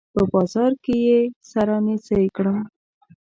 په 0.15 0.21
بازار 0.33 0.71
کې 0.83 0.95
يې 1.07 1.19
سره 1.51 1.75
نيڅۍ 1.85 2.25
کړم 2.35 2.59